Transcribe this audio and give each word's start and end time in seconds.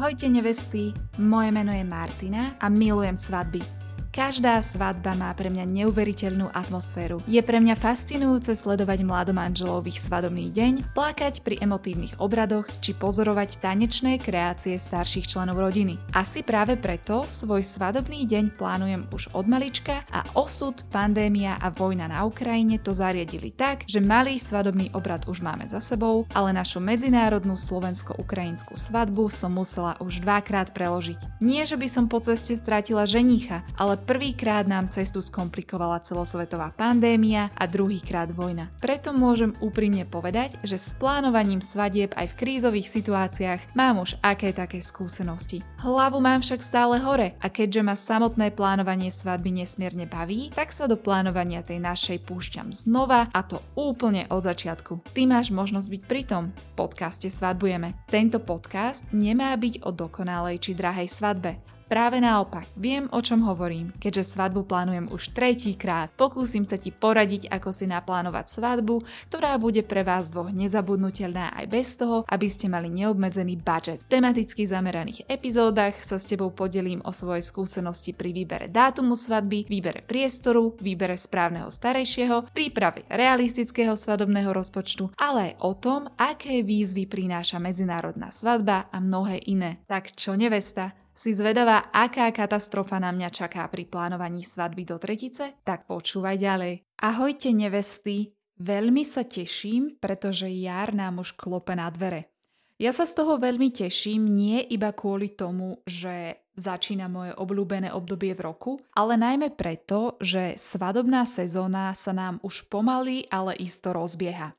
Ahojte 0.00 0.28
nevesty, 0.28 0.96
moje 1.18 1.52
meno 1.52 1.72
je 1.72 1.84
Martina 1.84 2.56
a 2.60 2.68
milujem 2.68 3.16
svadby. 3.16 3.79
Každá 4.10 4.58
svadba 4.58 5.14
má 5.14 5.30
pre 5.38 5.54
mňa 5.54 5.70
neuveriteľnú 5.70 6.50
atmosféru. 6.50 7.22
Je 7.30 7.38
pre 7.46 7.62
mňa 7.62 7.78
fascinujúce 7.78 8.58
sledovať 8.58 9.06
mladomanželov 9.06 9.86
ich 9.86 10.02
svadobný 10.02 10.50
deň, 10.50 10.98
plakať 10.98 11.46
pri 11.46 11.62
emotívnych 11.62 12.18
obradoch 12.18 12.66
či 12.82 12.90
pozorovať 12.98 13.62
tanečné 13.62 14.18
kreácie 14.18 14.74
starších 14.82 15.30
členov 15.30 15.62
rodiny. 15.62 15.94
Asi 16.10 16.42
práve 16.42 16.74
preto 16.74 17.22
svoj 17.30 17.62
svadobný 17.62 18.26
deň 18.26 18.58
plánujem 18.58 19.06
už 19.14 19.30
od 19.30 19.46
malička 19.46 20.02
a 20.10 20.26
osud, 20.34 20.82
pandémia 20.90 21.54
a 21.62 21.70
vojna 21.70 22.10
na 22.10 22.26
Ukrajine 22.26 22.82
to 22.82 22.90
zariadili 22.90 23.54
tak, 23.54 23.86
že 23.86 24.02
malý 24.02 24.42
svadobný 24.42 24.90
obrad 24.90 25.22
už 25.30 25.38
máme 25.38 25.70
za 25.70 25.78
sebou, 25.78 26.26
ale 26.34 26.50
našu 26.50 26.82
medzinárodnú 26.82 27.54
slovensko-ukrajinskú 27.54 28.74
svadbu 28.74 29.30
som 29.30 29.54
musela 29.54 29.94
už 30.02 30.18
dvakrát 30.26 30.74
preložiť. 30.74 31.38
Nie, 31.38 31.62
že 31.62 31.78
by 31.78 31.86
som 31.86 32.10
po 32.10 32.18
ceste 32.18 32.58
strátila 32.58 33.06
ženicha, 33.06 33.62
ale 33.78 34.00
prvýkrát 34.10 34.66
nám 34.66 34.90
cestu 34.90 35.22
skomplikovala 35.22 36.02
celosvetová 36.02 36.74
pandémia 36.74 37.46
a 37.54 37.70
druhýkrát 37.70 38.34
vojna. 38.34 38.66
Preto 38.82 39.14
môžem 39.14 39.54
úprimne 39.62 40.02
povedať, 40.02 40.58
že 40.66 40.82
s 40.82 40.90
plánovaním 40.98 41.62
svadieb 41.62 42.10
aj 42.18 42.34
v 42.34 42.38
krízových 42.42 42.90
situáciách 42.90 43.78
mám 43.78 44.02
už 44.02 44.18
aké 44.18 44.50
také 44.50 44.82
skúsenosti. 44.82 45.62
Hlavu 45.78 46.18
mám 46.18 46.42
však 46.42 46.58
stále 46.58 46.98
hore 46.98 47.38
a 47.38 47.46
keďže 47.46 47.86
ma 47.86 47.94
samotné 47.94 48.50
plánovanie 48.50 49.14
svadby 49.14 49.62
nesmierne 49.62 50.10
baví, 50.10 50.50
tak 50.58 50.74
sa 50.74 50.90
do 50.90 50.98
plánovania 50.98 51.62
tej 51.62 51.78
našej 51.78 52.26
púšťam 52.26 52.74
znova 52.74 53.30
a 53.30 53.46
to 53.46 53.62
úplne 53.78 54.26
od 54.34 54.42
začiatku. 54.42 55.06
Ty 55.14 55.22
máš 55.30 55.54
možnosť 55.54 55.86
byť 55.86 56.02
pritom. 56.10 56.50
V 56.50 56.66
podcaste 56.74 57.30
Svadbujeme. 57.30 57.94
Tento 58.10 58.42
podcast 58.42 59.06
nemá 59.14 59.54
byť 59.54 59.86
o 59.86 59.94
dokonalej 59.94 60.58
či 60.58 60.74
drahej 60.74 61.06
svadbe. 61.06 61.79
Práve 61.90 62.22
naopak, 62.22 62.70
viem 62.78 63.10
o 63.10 63.18
čom 63.18 63.42
hovorím, 63.42 63.90
keďže 63.98 64.38
svadbu 64.38 64.62
plánujem 64.62 65.10
už 65.10 65.34
tretíkrát. 65.34 66.14
Pokúsim 66.14 66.62
sa 66.62 66.78
ti 66.78 66.94
poradiť, 66.94 67.50
ako 67.50 67.74
si 67.74 67.90
naplánovať 67.90 68.46
svadbu, 68.46 69.02
ktorá 69.26 69.58
bude 69.58 69.82
pre 69.82 70.06
vás 70.06 70.30
dvoch 70.30 70.54
nezabudnutelná 70.54 71.50
aj 71.50 71.66
bez 71.66 71.98
toho, 71.98 72.22
aby 72.30 72.46
ste 72.46 72.70
mali 72.70 72.94
neobmedzený 72.94 73.58
budget. 73.58 74.06
V 74.06 74.22
tematicky 74.22 74.70
zameraných 74.70 75.26
epizódach 75.26 75.98
sa 75.98 76.14
s 76.14 76.30
tebou 76.30 76.54
podelím 76.54 77.02
o 77.02 77.10
svoje 77.10 77.42
skúsenosti 77.42 78.14
pri 78.14 78.38
výbere 78.38 78.70
dátumu 78.70 79.18
svadby, 79.18 79.66
výbere 79.66 80.06
priestoru, 80.06 80.78
výbere 80.78 81.18
správneho 81.18 81.74
starejšieho, 81.74 82.54
príprave 82.54 83.02
realistického 83.10 83.98
svadobného 83.98 84.54
rozpočtu, 84.54 85.10
ale 85.18 85.50
aj 85.50 85.52
o 85.58 85.72
tom, 85.74 86.06
aké 86.14 86.62
výzvy 86.62 87.10
prináša 87.10 87.58
medzinárodná 87.58 88.30
svadba 88.30 88.86
a 88.94 89.02
mnohé 89.02 89.42
iné. 89.50 89.82
Tak 89.90 90.14
čo 90.14 90.38
nevesta, 90.38 90.94
si 91.20 91.36
zvedavá, 91.36 91.92
aká 91.92 92.32
katastrofa 92.32 92.96
na 92.96 93.12
mňa 93.12 93.28
čaká 93.28 93.68
pri 93.68 93.84
plánovaní 93.84 94.40
svadby 94.40 94.88
do 94.88 94.96
tretice? 94.96 95.60
Tak 95.68 95.84
počúvaj 95.84 96.40
ďalej. 96.40 96.80
Ahojte 96.96 97.52
nevesty, 97.52 98.32
veľmi 98.56 99.04
sa 99.04 99.28
teším, 99.28 100.00
pretože 100.00 100.48
jar 100.48 100.96
nám 100.96 101.20
už 101.20 101.36
klope 101.36 101.76
na 101.76 101.92
dvere. 101.92 102.32
Ja 102.80 102.96
sa 102.96 103.04
z 103.04 103.20
toho 103.20 103.36
veľmi 103.36 103.68
teším, 103.68 104.24
nie 104.24 104.64
iba 104.72 104.96
kvôli 104.96 105.36
tomu, 105.36 105.84
že 105.84 106.40
začína 106.56 107.12
moje 107.12 107.36
obľúbené 107.36 107.92
obdobie 107.92 108.32
v 108.32 108.40
roku, 108.40 108.72
ale 108.96 109.20
najmä 109.20 109.52
preto, 109.52 110.16
že 110.24 110.56
svadobná 110.56 111.28
sezóna 111.28 111.92
sa 111.92 112.16
nám 112.16 112.40
už 112.40 112.72
pomaly, 112.72 113.28
ale 113.28 113.60
isto 113.60 113.92
rozbieha. 113.92 114.56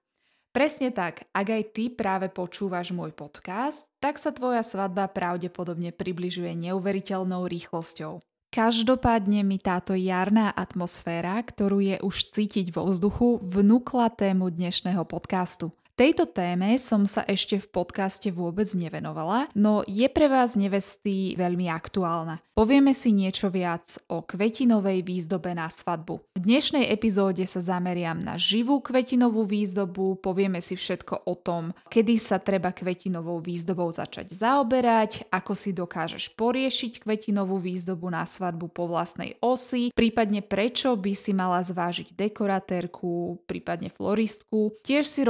Presne 0.51 0.91
tak, 0.91 1.31
ak 1.31 1.47
aj 1.47 1.63
ty 1.71 1.87
práve 1.87 2.27
počúvaš 2.27 2.91
môj 2.91 3.15
podcast, 3.15 3.87
tak 4.03 4.19
sa 4.19 4.35
tvoja 4.35 4.67
svadba 4.67 5.07
pravdepodobne 5.07 5.95
približuje 5.95 6.51
neuveriteľnou 6.67 7.47
rýchlosťou. 7.47 8.19
Každopádne 8.51 9.47
mi 9.47 9.63
táto 9.63 9.95
jarná 9.95 10.51
atmosféra, 10.51 11.39
ktorú 11.39 11.79
je 11.79 11.95
už 12.03 12.35
cítiť 12.35 12.75
vo 12.75 12.91
vzduchu, 12.91 13.39
vnúkla 13.47 14.11
tému 14.11 14.51
dnešného 14.51 15.07
podcastu. 15.07 15.71
Tejto 15.99 16.23
téme 16.25 16.79
som 16.79 17.03
sa 17.03 17.21
ešte 17.27 17.59
v 17.59 17.67
podcaste 17.67 18.31
vôbec 18.31 18.65
nevenovala, 18.71 19.51
no 19.53 19.83
je 19.83 20.07
pre 20.07 20.31
vás 20.31 20.55
nevesty 20.55 21.35
veľmi 21.35 21.67
aktuálna. 21.67 22.39
Povieme 22.55 22.95
si 22.95 23.11
niečo 23.11 23.51
viac 23.51 23.99
o 24.07 24.23
kvetinovej 24.23 25.03
výzdobe 25.03 25.51
na 25.51 25.67
svadbu. 25.67 26.21
V 26.37 26.39
dnešnej 26.39 26.87
epizóde 26.93 27.43
sa 27.43 27.59
zameriam 27.59 28.15
na 28.21 28.39
živú 28.39 28.79
kvetinovú 28.79 29.43
výzdobu, 29.43 30.21
povieme 30.23 30.63
si 30.63 30.79
všetko 30.79 31.27
o 31.27 31.35
tom, 31.35 31.75
kedy 31.91 32.15
sa 32.15 32.39
treba 32.39 32.71
kvetinovou 32.71 33.43
výzdobou 33.43 33.91
začať 33.91 34.31
zaoberať, 34.31 35.27
ako 35.33 35.53
si 35.57 35.75
dokážeš 35.75 36.37
poriešiť 36.37 37.03
kvetinovú 37.03 37.59
výzdobu 37.59 38.07
na 38.13 38.23
svadbu 38.23 38.71
po 38.71 38.87
vlastnej 38.87 39.35
osi, 39.43 39.91
prípadne 39.91 40.39
prečo 40.39 40.95
by 40.95 41.13
si 41.17 41.35
mala 41.35 41.59
zvážiť 41.65 42.15
dekoratérku, 42.15 43.43
prípadne 43.43 43.91
floristku. 43.91 44.77
Tiež 44.85 45.09
si 45.09 45.21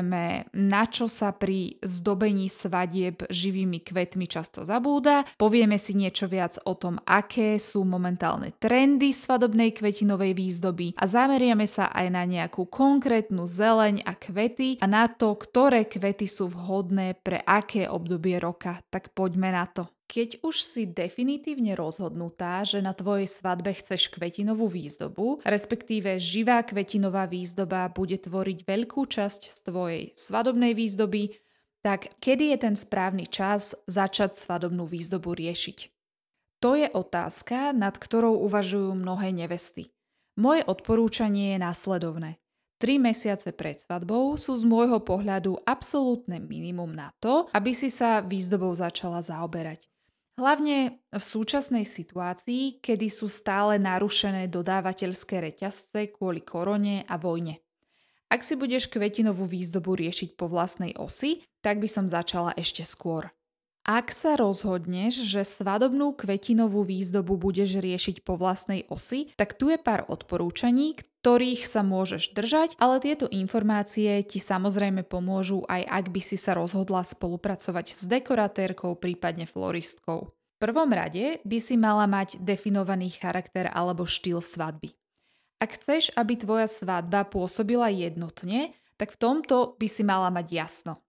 rozoberieme, 0.00 0.48
na 0.56 0.84
čo 0.88 1.06
sa 1.08 1.32
pri 1.36 1.76
zdobení 1.84 2.48
svadieb 2.48 3.28
živými 3.28 3.84
kvetmi 3.84 4.26
často 4.26 4.64
zabúda, 4.64 5.24
povieme 5.36 5.76
si 5.76 5.92
niečo 5.92 6.26
viac 6.26 6.56
o 6.64 6.74
tom, 6.74 6.98
aké 7.04 7.60
sú 7.60 7.84
momentálne 7.84 8.56
trendy 8.56 9.12
svadobnej 9.12 9.76
kvetinovej 9.76 10.32
výzdoby 10.32 10.96
a 10.96 11.04
zameriame 11.04 11.68
sa 11.68 11.92
aj 11.92 12.06
na 12.08 12.24
nejakú 12.24 12.66
konkrétnu 12.68 13.44
zeleň 13.44 14.02
a 14.08 14.16
kvety 14.16 14.80
a 14.80 14.86
na 14.88 15.06
to, 15.08 15.36
ktoré 15.36 15.84
kvety 15.86 16.24
sú 16.24 16.48
vhodné 16.48 17.20
pre 17.20 17.44
aké 17.44 17.86
obdobie 17.86 18.40
roka. 18.40 18.80
Tak 18.88 19.12
poďme 19.12 19.52
na 19.52 19.68
to. 19.68 19.99
Keď 20.10 20.42
už 20.42 20.66
si 20.66 20.90
definitívne 20.90 21.78
rozhodnutá, 21.78 22.66
že 22.66 22.82
na 22.82 22.90
tvojej 22.90 23.30
svadbe 23.30 23.70
chceš 23.78 24.10
kvetinovú 24.10 24.66
výzdobu, 24.66 25.38
respektíve 25.46 26.18
živá 26.18 26.66
kvetinová 26.66 27.30
výzdoba 27.30 27.86
bude 27.94 28.18
tvoriť 28.18 28.66
veľkú 28.66 29.06
časť 29.06 29.42
z 29.46 29.56
tvojej 29.70 30.04
svadobnej 30.18 30.74
výzdoby, 30.74 31.38
tak 31.86 32.18
kedy 32.18 32.50
je 32.50 32.58
ten 32.58 32.74
správny 32.74 33.30
čas 33.30 33.78
začať 33.86 34.34
svadobnú 34.34 34.82
výzdobu 34.82 35.30
riešiť? 35.30 35.78
To 36.58 36.74
je 36.74 36.90
otázka, 36.90 37.70
nad 37.70 37.94
ktorou 37.94 38.42
uvažujú 38.50 38.98
mnohé 38.98 39.30
nevesty. 39.30 39.94
Moje 40.34 40.66
odporúčanie 40.66 41.54
je 41.54 41.58
následovné. 41.62 42.42
Tri 42.82 42.98
mesiace 42.98 43.54
pred 43.54 43.78
svadbou 43.78 44.34
sú 44.34 44.58
z 44.58 44.66
môjho 44.66 44.98
pohľadu 45.04 45.54
absolútne 45.62 46.42
minimum 46.42 46.90
na 46.98 47.14
to, 47.22 47.46
aby 47.54 47.70
si 47.76 47.94
sa 47.94 48.24
výzdobou 48.24 48.74
začala 48.74 49.22
zaoberať. 49.22 49.89
Hlavne 50.40 51.04
v 51.12 51.20
súčasnej 51.20 51.84
situácii, 51.84 52.80
kedy 52.80 53.12
sú 53.12 53.28
stále 53.28 53.76
narušené 53.76 54.48
dodávateľské 54.48 55.36
reťazce 55.36 56.16
kvôli 56.16 56.40
korone 56.40 57.04
a 57.04 57.20
vojne. 57.20 57.60
Ak 58.32 58.40
si 58.40 58.56
budeš 58.56 58.88
kvetinovú 58.88 59.44
výzdobu 59.44 60.00
riešiť 60.00 60.40
po 60.40 60.48
vlastnej 60.48 60.96
osi, 60.96 61.44
tak 61.60 61.76
by 61.76 61.84
som 61.92 62.08
začala 62.08 62.56
ešte 62.56 62.80
skôr. 62.88 63.28
Ak 63.80 64.12
sa 64.12 64.36
rozhodneš, 64.36 65.24
že 65.24 65.40
svadobnú 65.40 66.12
kvetinovú 66.12 66.84
výzdobu 66.84 67.40
budeš 67.40 67.80
riešiť 67.80 68.20
po 68.20 68.36
vlastnej 68.36 68.84
osi, 68.92 69.32
tak 69.40 69.56
tu 69.56 69.72
je 69.72 69.80
pár 69.80 70.04
odporúčaní, 70.04 71.00
ktorých 71.24 71.64
sa 71.64 71.80
môžeš 71.80 72.36
držať, 72.36 72.76
ale 72.76 73.00
tieto 73.00 73.24
informácie 73.32 74.20
ti 74.28 74.36
samozrejme 74.36 75.08
pomôžu 75.08 75.64
aj 75.64 75.88
ak 75.88 76.04
by 76.12 76.20
si 76.20 76.36
sa 76.36 76.52
rozhodla 76.60 77.00
spolupracovať 77.08 77.86
s 77.96 78.02
dekoratérkou, 78.04 79.00
prípadne 79.00 79.48
floristkou. 79.48 80.28
V 80.28 80.56
prvom 80.60 80.92
rade 80.92 81.40
by 81.48 81.58
si 81.58 81.80
mala 81.80 82.04
mať 82.04 82.36
definovaný 82.36 83.16
charakter 83.16 83.72
alebo 83.72 84.04
štýl 84.04 84.44
svadby. 84.44 84.92
Ak 85.56 85.80
chceš, 85.80 86.12
aby 86.20 86.36
tvoja 86.36 86.68
svadba 86.68 87.24
pôsobila 87.24 87.88
jednotne, 87.88 88.76
tak 89.00 89.16
v 89.16 89.20
tomto 89.20 89.76
by 89.80 89.88
si 89.88 90.04
mala 90.04 90.28
mať 90.28 90.46
jasno. 90.52 91.00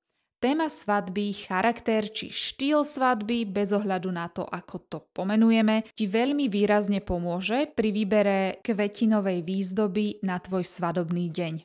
Téma 0.42 0.74
svadby, 0.74 1.38
charakter 1.38 2.10
či 2.10 2.34
štýl 2.34 2.82
svadby, 2.82 3.46
bez 3.46 3.70
ohľadu 3.70 4.10
na 4.10 4.26
to, 4.26 4.42
ako 4.42 4.76
to 4.90 4.98
pomenujeme, 5.14 5.86
ti 5.94 6.10
veľmi 6.10 6.50
výrazne 6.50 6.98
pomôže 6.98 7.70
pri 7.70 7.94
výbere 7.94 8.58
kvetinovej 8.66 9.46
výzdoby 9.46 10.26
na 10.26 10.42
tvoj 10.42 10.66
svadobný 10.66 11.30
deň. 11.30 11.62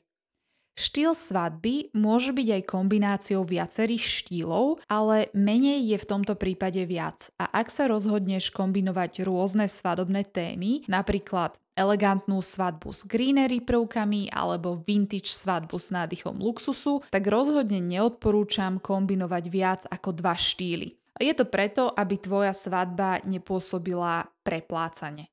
Štýl 0.77 1.17
svadby 1.17 1.97
môže 1.97 2.37
byť 2.37 2.49
aj 2.53 2.63
kombináciou 2.69 3.49
viacerých 3.49 4.05
štýlov, 4.05 4.85
ale 4.93 5.33
menej 5.33 5.81
je 5.81 5.97
v 5.97 6.09
tomto 6.13 6.37
prípade 6.37 6.85
viac. 6.85 7.33
A 7.41 7.49
ak 7.49 7.73
sa 7.73 7.89
rozhodneš 7.89 8.53
kombinovať 8.53 9.25
rôzne 9.25 9.73
svadobné 9.73 10.29
témy, 10.29 10.85
napríklad 10.85 11.57
elegantnú 11.77 12.41
svadbu 12.41 12.91
s 12.91 13.05
greenery 13.05 13.61
prvkami 13.61 14.33
alebo 14.33 14.81
vintage 14.81 15.31
svadbu 15.31 15.77
s 15.77 15.93
nádychom 15.93 16.41
luxusu, 16.41 17.05
tak 17.13 17.29
rozhodne 17.29 17.79
neodporúčam 17.85 18.81
kombinovať 18.81 19.45
viac 19.53 19.81
ako 19.93 20.17
dva 20.17 20.35
štýly. 20.35 20.97
Je 21.21 21.33
to 21.37 21.45
preto, 21.49 21.93
aby 21.93 22.17
tvoja 22.17 22.57
svadba 22.57 23.21
nepôsobila 23.29 24.25
preplácane. 24.41 25.29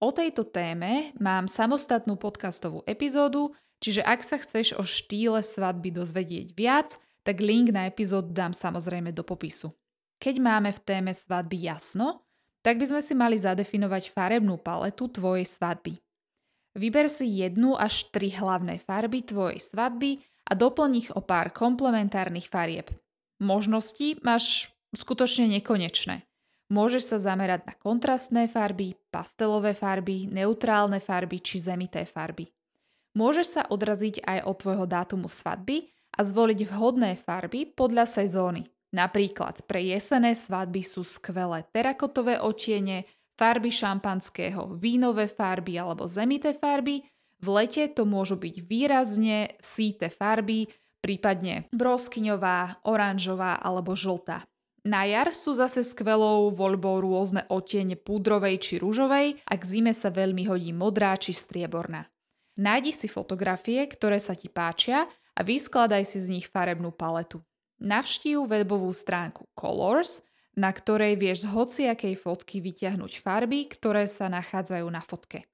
O 0.00 0.14
tejto 0.14 0.48
téme 0.48 1.12
mám 1.20 1.50
samostatnú 1.50 2.16
podcastovú 2.16 2.86
epizódu, 2.88 3.52
Čiže 3.80 4.04
ak 4.04 4.20
sa 4.20 4.36
chceš 4.36 4.76
o 4.76 4.84
štýle 4.84 5.40
svadby 5.40 5.88
dozvedieť 5.96 6.52
viac, 6.52 7.00
tak 7.24 7.40
link 7.40 7.72
na 7.72 7.88
epizódu 7.88 8.28
dám 8.28 8.52
samozrejme 8.52 9.16
do 9.16 9.24
popisu. 9.24 9.72
Keď 10.20 10.36
máme 10.36 10.68
v 10.76 10.84
téme 10.84 11.12
svadby 11.16 11.64
jasno, 11.64 12.28
tak 12.60 12.76
by 12.76 12.86
sme 12.88 13.00
si 13.00 13.12
mali 13.16 13.36
zadefinovať 13.40 14.12
farebnú 14.12 14.60
paletu 14.60 15.08
tvojej 15.08 15.48
svadby. 15.48 15.96
Vyber 16.76 17.10
si 17.10 17.42
jednu 17.42 17.74
až 17.74 18.08
tri 18.14 18.30
hlavné 18.30 18.78
farby 18.78 19.26
tvojej 19.26 19.58
svadby 19.58 20.22
a 20.46 20.52
doplň 20.54 20.90
ich 20.94 21.08
o 21.10 21.20
pár 21.24 21.50
komplementárnych 21.50 22.46
farieb. 22.46 22.86
Možnosti 23.42 24.20
máš 24.22 24.70
skutočne 24.94 25.50
nekonečné. 25.58 26.22
Môžeš 26.70 27.02
sa 27.14 27.18
zamerať 27.18 27.66
na 27.66 27.74
kontrastné 27.74 28.46
farby, 28.46 28.94
pastelové 29.10 29.74
farby, 29.74 30.30
neutrálne 30.30 31.02
farby 31.02 31.42
či 31.42 31.58
zemité 31.58 32.06
farby. 32.06 32.46
Môžeš 33.18 33.46
sa 33.58 33.62
odraziť 33.66 34.22
aj 34.22 34.38
od 34.46 34.56
tvojho 34.62 34.86
dátumu 34.86 35.26
svadby 35.26 35.90
a 36.14 36.22
zvoliť 36.22 36.70
vhodné 36.70 37.18
farby 37.18 37.66
podľa 37.66 38.06
sezóny. 38.06 38.70
Napríklad 38.90 39.62
pre 39.70 39.86
jesené 39.86 40.34
svadby 40.34 40.82
sú 40.82 41.06
skvelé 41.06 41.62
terakotové 41.70 42.42
otiene, 42.42 43.06
farby 43.38 43.70
šampanského, 43.72 44.76
vínové 44.76 45.30
farby 45.30 45.78
alebo 45.78 46.10
zemité 46.10 46.52
farby. 46.52 47.06
V 47.40 47.46
lete 47.48 47.88
to 47.88 48.04
môžu 48.04 48.36
byť 48.36 48.54
výrazne 48.66 49.56
síte 49.62 50.12
farby, 50.12 50.68
prípadne 51.00 51.70
broskyňová, 51.72 52.84
oranžová 52.84 53.56
alebo 53.56 53.96
žltá. 53.96 54.44
Na 54.84 55.04
jar 55.04 55.32
sú 55.36 55.52
zase 55.56 55.84
skvelou 55.84 56.48
voľbou 56.52 57.04
rôzne 57.04 57.44
otiene 57.52 57.96
púdrovej 58.00 58.56
či 58.60 58.74
rúžovej 58.80 59.40
a 59.44 59.52
k 59.56 59.62
zime 59.64 59.92
sa 59.92 60.08
veľmi 60.08 60.48
hodí 60.48 60.72
modrá 60.72 61.16
či 61.20 61.36
strieborná. 61.36 62.08
Nájdi 62.60 62.92
si 62.92 63.08
fotografie, 63.08 63.84
ktoré 63.88 64.20
sa 64.20 64.36
ti 64.36 64.48
páčia 64.48 65.04
a 65.36 65.40
vyskladaj 65.40 66.04
si 66.04 66.18
z 66.20 66.28
nich 66.32 66.46
farebnú 66.48 66.92
paletu. 66.92 67.40
Navštív 67.80 68.44
webovú 68.44 68.92
stránku 68.92 69.48
Colors, 69.56 70.20
na 70.52 70.68
ktorej 70.68 71.16
vieš 71.16 71.48
z 71.48 71.56
hociakej 71.56 72.14
fotky 72.20 72.60
vyťahnuť 72.60 73.12
farby, 73.18 73.64
ktoré 73.72 74.04
sa 74.04 74.28
nachádzajú 74.28 74.86
na 74.92 75.00
fotke. 75.00 75.48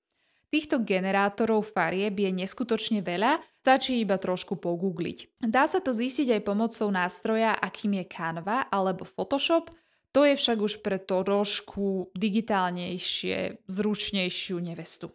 Týchto 0.51 0.83
generátorov 0.83 1.67
farieb 1.67 2.19
je 2.23 2.31
neskutočne 2.31 3.03
veľa, 3.03 3.43
stačí 3.63 3.99
iba 3.99 4.15
trošku 4.15 4.59
pogoogliť. 4.59 5.43
Dá 5.43 5.67
sa 5.67 5.83
to 5.83 5.91
zistiť 5.91 6.39
aj 6.39 6.43
pomocou 6.47 6.87
nástroja, 6.91 7.55
akým 7.59 7.99
je 7.99 8.05
Canva 8.07 8.71
alebo 8.71 9.03
Photoshop, 9.03 9.75
to 10.15 10.25
je 10.25 10.33
však 10.33 10.59
už 10.63 10.75
pre 10.81 10.97
trošku 10.97 12.09
digitálnejšie, 12.17 13.69
zručnejšiu 13.69 14.57
nevestu. 14.57 15.13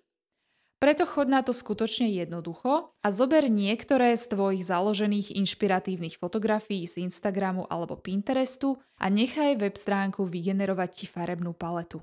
Preto 0.82 1.06
chod 1.06 1.30
na 1.30 1.46
to 1.46 1.54
skutočne 1.54 2.10
jednoducho 2.10 2.98
a 3.06 3.08
zober 3.14 3.54
niektoré 3.54 4.18
z 4.18 4.34
tvojich 4.34 4.66
založených 4.66 5.38
inšpiratívnych 5.38 6.18
fotografií 6.18 6.90
z 6.90 7.06
Instagramu 7.06 7.70
alebo 7.70 8.02
Pinterestu 8.02 8.82
a 8.98 9.06
nechaj 9.06 9.62
web 9.62 9.78
stránku 9.78 10.26
vygenerovať 10.26 10.90
ti 10.90 11.06
farebnú 11.06 11.54
paletu. 11.54 12.02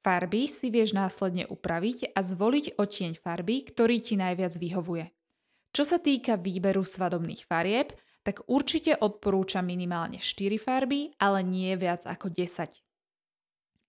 Farby 0.00 0.48
si 0.48 0.72
vieš 0.72 0.96
následne 0.96 1.44
upraviť 1.44 2.16
a 2.16 2.24
zvoliť 2.24 2.80
odtieň 2.80 3.20
farby, 3.20 3.68
ktorý 3.68 4.00
ti 4.00 4.16
najviac 4.16 4.56
vyhovuje. 4.56 5.12
Čo 5.76 5.84
sa 5.84 6.00
týka 6.00 6.40
výberu 6.40 6.80
svadobných 6.80 7.44
farieb, 7.44 7.92
tak 8.24 8.48
určite 8.48 8.96
odporúčam 8.96 9.68
minimálne 9.68 10.16
4 10.16 10.56
farby, 10.56 11.12
ale 11.20 11.44
nie 11.44 11.76
viac 11.76 12.08
ako 12.08 12.32
10. 12.32 12.64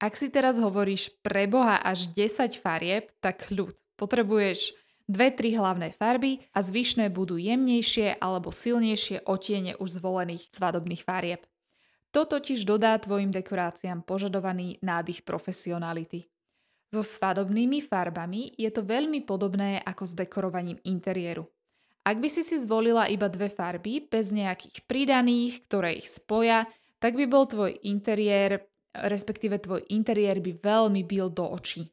Ak 0.04 0.20
si 0.20 0.28
teraz 0.28 0.60
hovoríš 0.60 1.16
preboha 1.24 1.80
až 1.80 2.12
10 2.12 2.60
farieb, 2.60 3.08
tak 3.24 3.48
ľud. 3.56 3.72
Potrebuješ 4.02 4.74
2-3 5.06 5.62
hlavné 5.62 5.94
farby 5.94 6.42
a 6.58 6.66
zvyšné 6.66 7.14
budú 7.14 7.38
jemnejšie 7.38 8.18
alebo 8.18 8.50
silnejšie 8.50 9.30
otiene 9.30 9.78
už 9.78 10.02
zvolených 10.02 10.50
svadobných 10.50 11.06
farieb. 11.06 11.46
To 12.10 12.26
totiž 12.26 12.66
dodá 12.66 12.98
tvojim 12.98 13.30
dekoráciám 13.30 14.02
požadovaný 14.02 14.82
nádych 14.82 15.22
profesionality. 15.22 16.26
So 16.92 17.06
svadobnými 17.06 17.80
farbami 17.86 18.58
je 18.58 18.68
to 18.74 18.82
veľmi 18.84 19.24
podobné 19.24 19.80
ako 19.86 20.04
s 20.10 20.18
dekorovaním 20.18 20.82
interiéru. 20.84 21.46
Ak 22.02 22.18
by 22.18 22.28
si 22.28 22.42
si 22.42 22.58
zvolila 22.58 23.06
iba 23.06 23.30
dve 23.30 23.54
farby 23.54 24.10
bez 24.10 24.34
nejakých 24.34 24.90
pridaných, 24.90 25.70
ktoré 25.70 26.02
ich 26.02 26.10
spoja, 26.10 26.66
tak 26.98 27.14
by 27.14 27.30
bol 27.30 27.46
tvoj 27.46 27.78
interiér, 27.86 28.66
respektíve 28.98 29.62
tvoj 29.62 29.86
interiér 29.94 30.42
by 30.42 30.58
veľmi 30.58 31.06
bil 31.06 31.30
do 31.30 31.46
očí. 31.46 31.86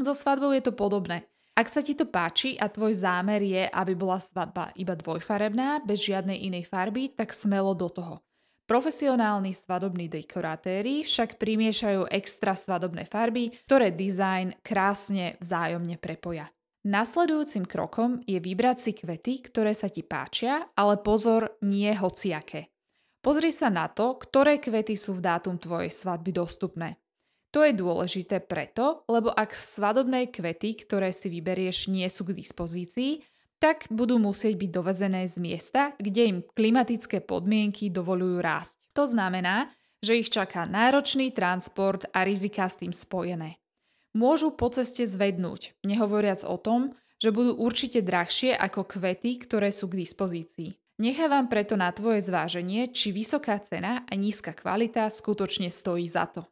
So 0.00 0.16
svadbou 0.16 0.50
je 0.50 0.64
to 0.64 0.74
podobné. 0.74 1.28
Ak 1.54 1.70
sa 1.70 1.86
ti 1.86 1.94
to 1.94 2.10
páči 2.10 2.58
a 2.58 2.66
tvoj 2.66 2.98
zámer 2.98 3.38
je, 3.38 3.62
aby 3.70 3.94
bola 3.94 4.18
svadba 4.18 4.74
iba 4.74 4.98
dvojfarebná, 4.98 5.86
bez 5.86 6.02
žiadnej 6.02 6.50
inej 6.50 6.66
farby, 6.66 7.14
tak 7.14 7.30
smelo 7.30 7.78
do 7.78 7.86
toho. 7.86 8.18
Profesionálni 8.66 9.54
svadobní 9.54 10.10
dekoratéri 10.10 11.06
však 11.06 11.38
primiešajú 11.38 12.10
extra 12.10 12.58
svadobné 12.58 13.06
farby, 13.06 13.54
ktoré 13.70 13.94
dizajn 13.94 14.66
krásne 14.66 15.38
vzájomne 15.38 15.94
prepoja. 16.00 16.50
Nasledujúcim 16.84 17.70
krokom 17.70 18.18
je 18.26 18.40
vybrať 18.42 18.76
si 18.80 18.92
kvety, 18.96 19.46
ktoré 19.46 19.76
sa 19.78 19.86
ti 19.86 20.02
páčia, 20.02 20.74
ale 20.74 20.98
pozor, 21.00 21.60
nie 21.62 21.92
hociaké. 21.94 22.72
Pozri 23.22 23.54
sa 23.54 23.70
na 23.70 23.88
to, 23.88 24.18
ktoré 24.18 24.58
kvety 24.58 24.98
sú 24.98 25.16
v 25.16 25.24
dátum 25.24 25.56
tvojej 25.56 25.88
svadby 25.88 26.34
dostupné. 26.34 26.98
To 27.54 27.62
je 27.62 27.70
dôležité 27.70 28.42
preto, 28.42 29.06
lebo 29.06 29.30
ak 29.30 29.54
svadobné 29.54 30.34
kvety, 30.34 30.74
ktoré 30.74 31.14
si 31.14 31.30
vyberieš, 31.30 31.86
nie 31.86 32.10
sú 32.10 32.26
k 32.26 32.34
dispozícii, 32.34 33.22
tak 33.62 33.86
budú 33.94 34.18
musieť 34.18 34.58
byť 34.58 34.70
dovezené 34.74 35.22
z 35.30 35.38
miesta, 35.38 35.94
kde 35.94 36.22
im 36.34 36.38
klimatické 36.42 37.22
podmienky 37.22 37.94
dovolujú 37.94 38.42
rásť. 38.42 38.76
To 38.98 39.06
znamená, 39.06 39.70
že 40.02 40.18
ich 40.18 40.34
čaká 40.34 40.66
náročný 40.66 41.30
transport 41.30 42.10
a 42.10 42.26
rizika 42.26 42.66
s 42.66 42.82
tým 42.82 42.90
spojené. 42.90 43.56
Môžu 44.18 44.50
po 44.50 44.74
ceste 44.74 45.06
zvednúť, 45.06 45.78
nehovoriac 45.86 46.42
o 46.42 46.58
tom, 46.58 46.98
že 47.22 47.30
budú 47.30 47.54
určite 47.54 48.02
drahšie 48.02 48.50
ako 48.50 48.82
kvety, 48.98 49.46
ktoré 49.46 49.70
sú 49.70 49.86
k 49.86 50.02
dispozícii. 50.02 50.74
Nechávam 50.98 51.46
preto 51.46 51.78
na 51.78 51.90
tvoje 51.94 52.22
zváženie, 52.22 52.90
či 52.90 53.14
vysoká 53.14 53.58
cena 53.62 54.02
a 54.06 54.12
nízka 54.18 54.54
kvalita 54.54 55.06
skutočne 55.06 55.70
stojí 55.70 56.06
za 56.06 56.26
to. 56.30 56.46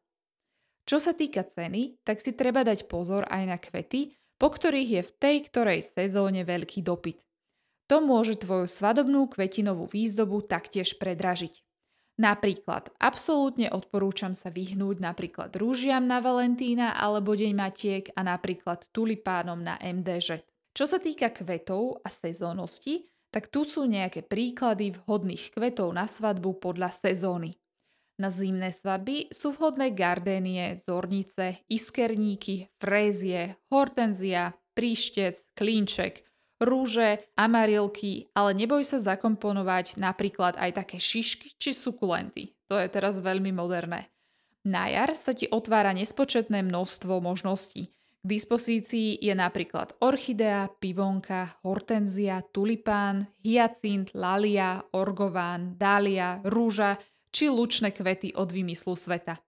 Čo 0.83 0.99
sa 0.99 1.15
týka 1.15 1.47
ceny, 1.47 2.03
tak 2.03 2.19
si 2.19 2.35
treba 2.35 2.67
dať 2.67 2.91
pozor 2.91 3.23
aj 3.31 3.43
na 3.47 3.59
kvety, 3.59 4.19
po 4.37 4.51
ktorých 4.51 4.91
je 4.91 5.03
v 5.07 5.13
tej 5.23 5.37
ktorej 5.47 5.81
sezóne 5.87 6.43
veľký 6.43 6.83
dopyt. 6.83 7.23
To 7.87 8.03
môže 8.03 8.41
tvoju 8.43 8.67
svadobnú 8.67 9.31
kvetinovú 9.31 9.87
výzdobu 9.87 10.43
taktiež 10.43 10.99
predražiť. 10.99 11.63
Napríklad, 12.21 12.93
absolútne 13.01 13.73
odporúčam 13.73 14.37
sa 14.37 14.53
vyhnúť 14.53 15.01
napríklad 15.01 15.55
rúžiam 15.57 16.05
na 16.05 16.21
Valentína 16.21 16.93
alebo 16.93 17.33
Deň 17.33 17.53
Matiek 17.57 18.05
a 18.13 18.21
napríklad 18.21 18.85
tulipánom 18.93 19.63
na 19.65 19.81
MDŽ. 19.81 20.45
Čo 20.77 20.85
sa 20.85 21.01
týka 21.01 21.33
kvetov 21.33 22.05
a 22.05 22.09
sezónnosti, 22.13 23.09
tak 23.33 23.49
tu 23.49 23.65
sú 23.65 23.89
nejaké 23.89 24.29
príklady 24.29 24.93
vhodných 24.93 25.57
kvetov 25.57 25.89
na 25.97 26.05
svadbu 26.05 26.61
podľa 26.61 26.93
sezóny. 26.93 27.57
Na 28.23 28.31
zimné 28.31 28.71
svadby 28.71 29.35
sú 29.35 29.51
vhodné 29.51 29.91
gardénie, 29.99 30.79
zornice, 30.79 31.59
iskerníky, 31.67 32.71
frézie, 32.79 33.59
hortenzia, 33.67 34.55
príštec, 34.79 35.59
klínček, 35.59 36.23
rúže, 36.63 37.19
amarilky, 37.35 38.31
ale 38.39 38.55
neboj 38.55 38.87
sa 38.87 39.03
zakomponovať 39.03 39.99
napríklad 39.99 40.55
aj 40.55 40.71
také 40.71 41.03
šišky 41.03 41.59
či 41.59 41.75
sukulenty. 41.75 42.55
To 42.71 42.79
je 42.79 42.87
teraz 42.87 43.19
veľmi 43.19 43.51
moderné. 43.51 44.07
Na 44.63 44.87
jar 44.87 45.19
sa 45.19 45.35
ti 45.35 45.51
otvára 45.51 45.91
nespočetné 45.91 46.63
množstvo 46.63 47.19
možností. 47.19 47.91
K 48.23 48.31
dispozícii 48.31 49.19
je 49.19 49.35
napríklad 49.35 49.99
orchidea, 49.99 50.71
pivonka, 50.79 51.59
hortenzia, 51.67 52.39
tulipán, 52.55 53.27
hyacint, 53.43 54.15
lalia, 54.15 54.79
orgován, 54.95 55.75
dália, 55.75 56.39
rúža, 56.47 57.03
či 57.33 57.49
lučné 57.49 57.91
kvety 57.91 58.37
od 58.37 58.53
vymyslu 58.53 58.95
sveta. 58.95 59.41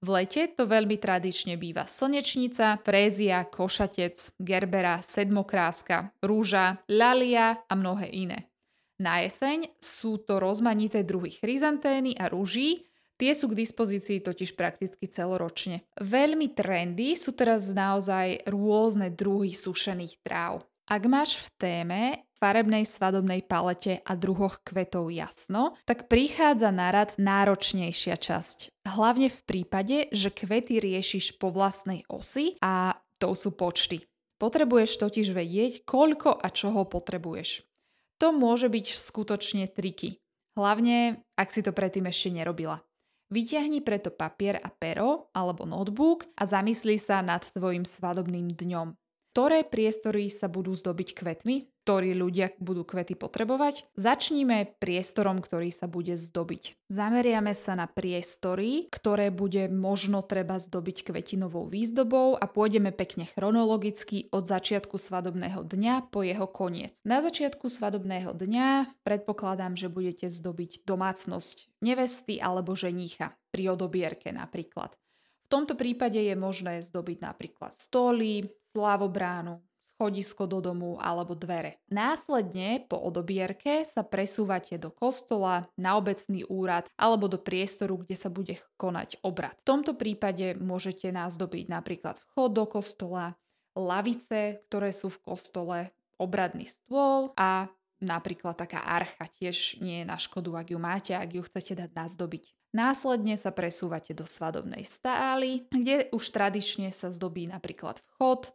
V 0.00 0.08
lete 0.12 0.52
to 0.52 0.68
veľmi 0.68 1.00
tradične 1.00 1.56
býva 1.56 1.88
slnečnica, 1.88 2.80
frézia, 2.84 3.48
košatec, 3.48 4.36
gerbera, 4.40 5.00
sedmokráska, 5.00 6.12
rúža, 6.20 6.80
lalia 6.88 7.64
a 7.64 7.72
mnohé 7.72 8.12
iné. 8.12 8.48
Na 8.96 9.20
jeseň 9.20 9.76
sú 9.76 10.24
to 10.24 10.40
rozmanité 10.40 11.04
druhy 11.04 11.36
chryzantény 11.36 12.16
a 12.16 12.32
rúží, 12.32 12.88
tie 13.20 13.32
sú 13.32 13.52
k 13.52 13.60
dispozícii 13.60 14.24
totiž 14.24 14.56
prakticky 14.56 15.08
celoročne. 15.08 15.84
Veľmi 16.00 16.52
trendy 16.52 17.16
sú 17.16 17.32
teraz 17.36 17.72
naozaj 17.72 18.48
rôzne 18.48 19.12
druhy 19.12 19.52
sušených 19.52 20.20
tráv. 20.24 20.64
Ak 20.86 21.02
máš 21.08 21.40
v 21.40 21.48
téme 21.56 22.02
farebnej 22.36 22.84
svadobnej 22.84 23.44
palete 23.44 24.00
a 24.04 24.12
druhoch 24.14 24.60
kvetov 24.62 25.08
jasno, 25.12 25.76
tak 25.88 26.08
prichádza 26.08 26.68
na 26.72 26.92
rad 26.92 27.16
náročnejšia 27.16 28.16
časť. 28.16 28.86
Hlavne 28.86 29.32
v 29.32 29.40
prípade, 29.44 29.96
že 30.12 30.32
kvety 30.32 30.78
riešiš 30.80 31.40
po 31.40 31.50
vlastnej 31.50 32.04
osi 32.06 32.60
a 32.60 32.96
to 33.16 33.32
sú 33.32 33.56
počty. 33.56 34.04
Potrebuješ 34.36 35.00
totiž 35.00 35.32
vedieť, 35.32 35.88
koľko 35.88 36.36
a 36.36 36.52
čoho 36.52 36.84
potrebuješ. 36.84 37.64
To 38.20 38.32
môže 38.32 38.68
byť 38.68 38.86
skutočne 38.92 39.64
triky. 39.68 40.20
Hlavne, 40.56 41.20
ak 41.36 41.48
si 41.52 41.60
to 41.60 41.72
predtým 41.72 42.08
ešte 42.08 42.32
nerobila. 42.32 42.80
Vyťahni 43.26 43.82
preto 43.82 44.14
papier 44.14 44.56
a 44.62 44.70
pero 44.70 45.28
alebo 45.34 45.66
notebook 45.66 46.30
a 46.38 46.46
zamysli 46.46 46.96
sa 46.96 47.20
nad 47.20 47.42
tvojim 47.52 47.82
svadobným 47.82 48.54
dňom. 48.54 48.94
Ktoré 49.34 49.68
priestory 49.68 50.32
sa 50.32 50.48
budú 50.48 50.72
zdobiť 50.72 51.12
kvetmi? 51.12 51.68
Ktorí 51.86 52.18
ľudia 52.18 52.50
budú 52.58 52.82
kvety 52.82 53.14
potrebovať? 53.14 53.86
Začníme 53.94 54.74
priestorom, 54.82 55.38
ktorý 55.38 55.70
sa 55.70 55.86
bude 55.86 56.18
zdobiť. 56.18 56.90
Zameriame 56.90 57.54
sa 57.54 57.78
na 57.78 57.86
priestory, 57.86 58.90
ktoré 58.90 59.30
bude 59.30 59.70
možno 59.70 60.26
treba 60.26 60.58
zdobiť 60.58 61.06
kvetinovou 61.06 61.70
výzdobou 61.70 62.34
a 62.34 62.50
pôjdeme 62.50 62.90
pekne 62.90 63.30
chronologicky 63.30 64.26
od 64.34 64.50
začiatku 64.50 64.98
svadobného 64.98 65.62
dňa 65.62 66.10
po 66.10 66.26
jeho 66.26 66.50
koniec. 66.50 66.90
Na 67.06 67.22
začiatku 67.22 67.70
svadobného 67.70 68.34
dňa 68.34 68.98
predpokladám, 69.06 69.78
že 69.78 69.86
budete 69.86 70.26
zdobiť 70.26 70.82
domácnosť 70.82 71.70
nevesty 71.86 72.42
alebo 72.42 72.74
ženícha 72.74 73.30
pri 73.54 73.78
odobierke 73.78 74.34
napríklad. 74.34 74.90
V 75.46 75.54
tomto 75.54 75.78
prípade 75.78 76.18
je 76.18 76.34
možné 76.34 76.82
zdobiť 76.82 77.22
napríklad 77.22 77.70
stoly, 77.70 78.50
slavobránu, 78.74 79.62
schodisko 79.96 80.44
do 80.44 80.60
domu 80.60 81.00
alebo 81.00 81.32
dvere. 81.32 81.80
Následne 81.88 82.84
po 82.84 83.00
odobierke 83.00 83.88
sa 83.88 84.04
presúvate 84.04 84.76
do 84.76 84.92
kostola, 84.92 85.64
na 85.80 85.96
obecný 85.96 86.44
úrad 86.52 86.84
alebo 87.00 87.32
do 87.32 87.40
priestoru, 87.40 88.04
kde 88.04 88.12
sa 88.12 88.28
bude 88.28 88.60
konať 88.76 89.24
obrad. 89.24 89.56
V 89.64 89.72
tomto 89.72 89.96
prípade 89.96 90.52
môžete 90.60 91.08
názdobiť 91.08 91.72
napríklad 91.72 92.20
vchod 92.20 92.50
do 92.52 92.64
kostola, 92.68 93.32
lavice, 93.72 94.60
ktoré 94.68 94.92
sú 94.92 95.08
v 95.08 95.22
kostole, 95.24 95.78
obradný 96.20 96.68
stôl 96.68 97.32
a 97.36 97.68
napríklad 98.00 98.56
taká 98.56 98.84
archa 98.84 99.24
tiež 99.40 99.80
nie 99.80 100.04
je 100.04 100.08
na 100.08 100.20
škodu, 100.20 100.52
ak 100.60 100.68
ju 100.72 100.78
máte, 100.80 101.12
ak 101.16 101.40
ju 101.40 101.42
chcete 101.44 101.76
dať 101.76 101.90
nazdobiť. 101.96 102.52
Následne 102.76 103.40
sa 103.40 103.56
presúvate 103.56 104.12
do 104.12 104.28
svadobnej 104.28 104.84
stály, 104.84 105.64
kde 105.72 106.12
už 106.12 106.24
tradične 106.28 106.92
sa 106.92 107.08
zdobí 107.08 107.48
napríklad 107.48 108.04
vchod, 108.16 108.52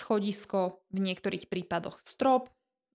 schodisko, 0.00 0.80
v 0.90 0.98
niektorých 1.04 1.52
prípadoch 1.52 2.00
strop, 2.02 2.48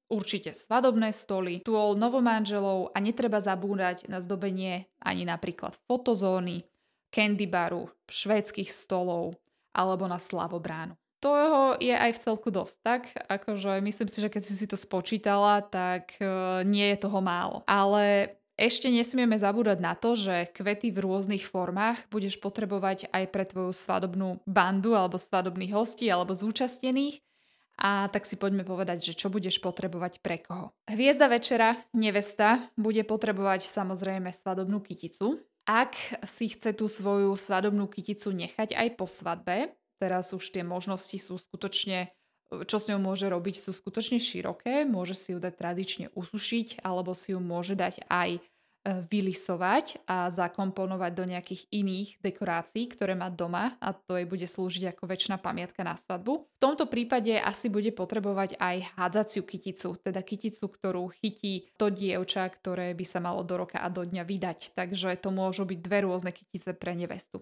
určite 0.10 0.54
svadobné 0.54 1.14
stoly, 1.14 1.62
stôl 1.62 1.98
novomanželov 1.98 2.94
a 2.94 2.98
netreba 3.02 3.42
zabúdať 3.42 4.10
na 4.10 4.22
zdobenie 4.22 4.86
ani 5.02 5.26
napríklad 5.26 5.78
fotozóny, 5.90 6.66
candy 7.10 7.48
baru, 7.50 7.90
švédskych 8.10 8.70
stolov 8.70 9.38
alebo 9.74 10.06
na 10.06 10.22
slavobránu. 10.22 10.94
Toho 11.24 11.82
je 11.82 11.96
aj 11.96 12.12
v 12.16 12.22
celku 12.22 12.54
dosť, 12.54 12.76
tak? 12.86 13.02
Akože 13.18 13.82
myslím 13.82 14.10
si, 14.12 14.22
že 14.22 14.30
keď 14.30 14.42
si 14.46 14.54
si 14.54 14.68
to 14.70 14.78
spočítala, 14.78 15.66
tak 15.66 16.22
uh, 16.22 16.62
nie 16.62 16.86
je 16.94 17.02
toho 17.02 17.18
málo. 17.18 17.66
Ale 17.66 18.36
ešte 18.56 18.88
nesmieme 18.88 19.36
zabúdať 19.36 19.84
na 19.84 20.00
to, 20.00 20.16
že 20.16 20.48
kvety 20.56 20.96
v 20.96 21.04
rôznych 21.04 21.44
formách 21.44 22.00
budeš 22.08 22.40
potrebovať 22.40 23.12
aj 23.12 23.24
pre 23.28 23.44
tvoju 23.44 23.76
svadobnú 23.76 24.40
bandu 24.48 24.96
alebo 24.96 25.20
svadobných 25.20 25.76
hostí 25.76 26.08
alebo 26.08 26.32
zúčastnených. 26.32 27.20
A 27.76 28.08
tak 28.08 28.24
si 28.24 28.40
poďme 28.40 28.64
povedať, 28.64 29.12
že 29.12 29.20
čo 29.20 29.28
budeš 29.28 29.60
potrebovať 29.60 30.24
pre 30.24 30.40
koho. 30.40 30.72
Hviezda 30.88 31.28
večera, 31.28 31.76
nevesta, 31.92 32.72
bude 32.80 33.04
potrebovať 33.04 33.68
samozrejme 33.68 34.32
svadobnú 34.32 34.80
kyticu. 34.80 35.44
Ak 35.68 36.00
si 36.24 36.56
chce 36.56 36.72
tú 36.72 36.88
svoju 36.88 37.36
svadobnú 37.36 37.92
kyticu 37.92 38.32
nechať 38.32 38.72
aj 38.80 38.88
po 38.96 39.12
svadbe, 39.12 39.76
teraz 40.00 40.32
už 40.32 40.56
tie 40.56 40.64
možnosti 40.64 41.20
sú 41.20 41.36
skutočne 41.36 42.16
čo 42.50 42.78
s 42.78 42.88
ňou 42.88 43.02
môže 43.02 43.26
robiť, 43.26 43.58
sú 43.58 43.74
skutočne 43.74 44.22
široké. 44.22 44.86
Môže 44.86 45.18
si 45.18 45.34
ju 45.34 45.40
dať 45.42 45.54
tradične 45.58 46.06
usušiť, 46.14 46.86
alebo 46.86 47.18
si 47.18 47.34
ju 47.34 47.42
môže 47.42 47.74
dať 47.74 48.06
aj 48.06 48.38
e, 48.38 48.40
vylisovať 49.10 50.06
a 50.06 50.30
zakomponovať 50.30 51.12
do 51.18 51.26
nejakých 51.26 51.62
iných 51.74 52.10
dekorácií, 52.22 52.86
ktoré 52.94 53.18
má 53.18 53.34
doma 53.34 53.74
a 53.82 53.98
to 53.98 54.14
jej 54.16 54.30
bude 54.30 54.46
slúžiť 54.46 54.94
ako 54.94 55.04
väčšina 55.10 55.42
pamiatka 55.42 55.82
na 55.82 55.98
svadbu. 55.98 56.46
V 56.46 56.62
tomto 56.62 56.86
prípade 56.86 57.34
asi 57.34 57.68
bude 57.68 57.90
potrebovať 57.90 58.62
aj 58.62 58.94
hádzaciu 58.94 59.42
kyticu, 59.42 59.98
teda 59.98 60.22
kyticu, 60.22 60.70
ktorú 60.70 61.10
chytí 61.18 61.74
to 61.82 61.90
dievča, 61.90 62.46
ktoré 62.54 62.94
by 62.94 63.06
sa 63.10 63.18
malo 63.18 63.42
do 63.42 63.58
roka 63.58 63.82
a 63.82 63.90
do 63.90 64.06
dňa 64.06 64.22
vydať. 64.22 64.78
Takže 64.78 65.18
to 65.18 65.34
môžu 65.34 65.66
byť 65.66 65.80
dve 65.82 66.06
rôzne 66.06 66.30
kytice 66.30 66.78
pre 66.78 66.94
nevestu. 66.94 67.42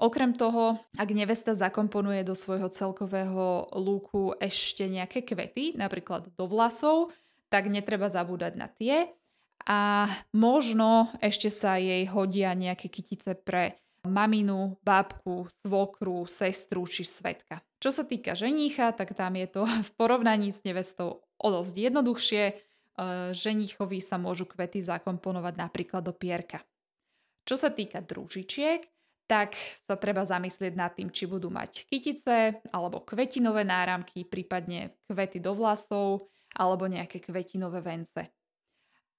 Okrem 0.00 0.32
toho, 0.32 0.80
ak 0.96 1.12
nevesta 1.12 1.52
zakomponuje 1.52 2.24
do 2.24 2.32
svojho 2.32 2.72
celkového 2.72 3.68
lúku 3.76 4.32
ešte 4.40 4.88
nejaké 4.88 5.20
kvety, 5.20 5.76
napríklad 5.76 6.32
do 6.40 6.48
vlasov, 6.48 7.12
tak 7.52 7.68
netreba 7.68 8.08
zabúdať 8.08 8.52
na 8.56 8.72
tie. 8.72 9.12
A 9.68 10.08
možno 10.32 11.12
ešte 11.20 11.52
sa 11.52 11.76
jej 11.76 12.08
hodia 12.08 12.56
nejaké 12.56 12.88
kytice 12.88 13.36
pre 13.36 13.76
maminu, 14.08 14.80
bábku, 14.80 15.52
svokru, 15.60 16.24
sestru 16.24 16.88
či 16.88 17.04
svetka. 17.04 17.60
Čo 17.76 17.92
sa 17.92 18.08
týka 18.08 18.32
ženícha, 18.32 18.96
tak 18.96 19.12
tam 19.12 19.36
je 19.36 19.48
to 19.52 19.68
v 19.68 19.90
porovnaní 20.00 20.48
s 20.48 20.64
nevestou 20.64 21.20
o 21.36 21.48
dosť 21.52 21.92
jednoduchšie. 21.92 22.42
E, 22.48 22.54
ženíchovi 23.36 24.00
sa 24.00 24.16
môžu 24.16 24.48
kvety 24.48 24.80
zakomponovať 24.80 25.54
napríklad 25.60 26.08
do 26.08 26.16
pierka. 26.16 26.64
Čo 27.44 27.60
sa 27.60 27.68
týka 27.68 28.00
družičiek, 28.00 28.84
tak 29.30 29.54
sa 29.86 29.94
treba 29.94 30.26
zamyslieť 30.26 30.74
nad 30.74 30.90
tým, 30.90 31.14
či 31.14 31.30
budú 31.30 31.54
mať 31.54 31.86
kytice 31.86 32.66
alebo 32.74 33.06
kvetinové 33.06 33.62
náramky, 33.62 34.26
prípadne 34.26 34.98
kvety 35.06 35.38
do 35.38 35.54
vlasov 35.54 36.26
alebo 36.58 36.90
nejaké 36.90 37.22
kvetinové 37.22 37.78
vence. 37.78 38.26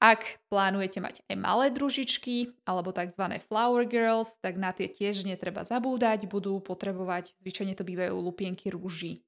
Ak 0.04 0.44
plánujete 0.52 1.00
mať 1.00 1.16
aj 1.32 1.38
malé 1.40 1.72
družičky 1.72 2.52
alebo 2.68 2.92
tzv. 2.92 3.40
flower 3.48 3.88
girls, 3.88 4.36
tak 4.44 4.60
na 4.60 4.76
tie 4.76 4.92
tiež 4.92 5.24
netreba 5.24 5.64
zabúdať, 5.64 6.28
budú 6.28 6.60
potrebovať, 6.60 7.38
zvyčajne 7.40 7.78
to 7.80 7.88
bývajú 7.88 8.12
lupienky 8.18 8.68
rúží. 8.74 9.24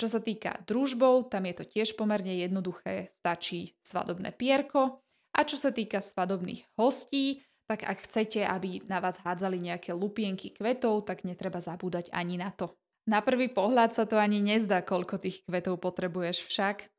Čo 0.00 0.08
sa 0.08 0.18
týka 0.18 0.56
družbov, 0.64 1.28
tam 1.28 1.44
je 1.44 1.54
to 1.60 1.64
tiež 1.68 1.94
pomerne 1.94 2.32
jednoduché, 2.32 3.12
stačí 3.12 3.76
svadobné 3.84 4.32
pierko. 4.32 5.04
A 5.36 5.44
čo 5.44 5.60
sa 5.60 5.70
týka 5.70 6.00
svadobných 6.00 6.64
hostí, 6.80 7.44
tak 7.70 7.86
ak 7.86 8.10
chcete, 8.10 8.42
aby 8.42 8.82
na 8.90 8.98
vás 8.98 9.14
hádzali 9.22 9.62
nejaké 9.62 9.94
lupienky 9.94 10.50
kvetov, 10.50 11.06
tak 11.06 11.22
netreba 11.22 11.62
zabúdať 11.62 12.10
ani 12.10 12.34
na 12.34 12.50
to. 12.50 12.74
Na 13.06 13.22
prvý 13.22 13.46
pohľad 13.46 13.94
sa 13.94 14.10
to 14.10 14.18
ani 14.18 14.42
nezdá, 14.42 14.82
koľko 14.82 15.22
tých 15.22 15.46
kvetov 15.46 15.78
potrebuješ 15.78 16.50
však. 16.50 16.90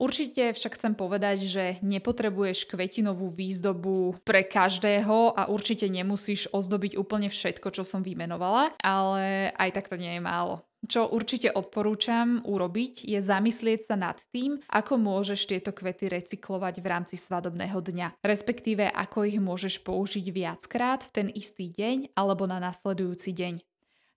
Určite 0.00 0.50
však 0.56 0.74
chcem 0.80 0.94
povedať, 0.98 1.46
že 1.46 1.64
nepotrebuješ 1.84 2.66
kvetinovú 2.66 3.30
výzdobu 3.30 4.18
pre 4.26 4.42
každého 4.42 5.38
a 5.38 5.46
určite 5.46 5.86
nemusíš 5.86 6.50
ozdobiť 6.50 6.98
úplne 6.98 7.30
všetko, 7.30 7.70
čo 7.70 7.86
som 7.86 8.02
vymenovala, 8.02 8.74
ale 8.82 9.54
aj 9.54 9.70
tak 9.76 9.86
to 9.92 10.00
nie 10.00 10.18
je 10.18 10.22
málo. 10.24 10.66
Čo 10.84 11.08
určite 11.08 11.48
odporúčam 11.48 12.44
urobiť, 12.44 13.08
je 13.08 13.16
zamyslieť 13.16 13.88
sa 13.88 13.96
nad 13.96 14.20
tým, 14.36 14.60
ako 14.68 15.00
môžeš 15.00 15.48
tieto 15.48 15.72
kvety 15.72 16.12
recyklovať 16.12 16.84
v 16.84 16.86
rámci 16.86 17.16
svadobného 17.16 17.80
dňa, 17.80 18.20
respektíve 18.20 18.92
ako 18.92 19.24
ich 19.24 19.40
môžeš 19.40 19.80
použiť 19.80 20.26
viackrát 20.28 21.00
v 21.08 21.10
ten 21.10 21.28
istý 21.32 21.72
deň 21.72 22.12
alebo 22.12 22.44
na 22.44 22.60
nasledujúci 22.60 23.32
deň. 23.32 23.54